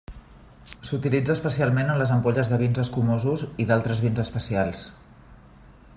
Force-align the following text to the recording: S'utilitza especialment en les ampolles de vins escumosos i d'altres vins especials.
S'utilitza 0.89 1.35
especialment 1.39 1.91
en 1.95 2.01
les 2.03 2.13
ampolles 2.17 2.49
de 2.53 2.59
vins 2.63 2.81
escumosos 2.85 3.45
i 3.65 3.69
d'altres 3.73 4.03
vins 4.07 4.23
especials. 4.25 4.91